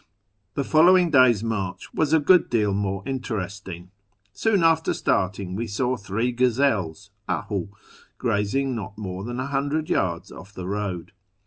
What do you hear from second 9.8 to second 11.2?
yards off the road.